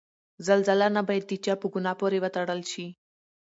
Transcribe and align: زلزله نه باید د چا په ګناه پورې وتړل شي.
زلزله 0.47 0.87
نه 0.95 1.01
باید 1.07 1.23
د 1.27 1.31
چا 1.45 1.53
په 1.61 1.67
ګناه 1.73 1.95
پورې 1.99 2.17
وتړل 2.21 2.61
شي. 2.71 2.87